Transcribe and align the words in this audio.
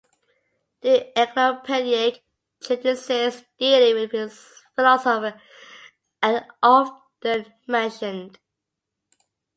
Two 0.81 0.95
encyclopaedic 1.15 2.23
treatises, 2.59 3.43
dealing 3.59 4.09
with 4.11 4.33
philosophy, 4.75 5.39
are 6.23 6.47
often 6.63 7.53
mentioned. 7.67 8.39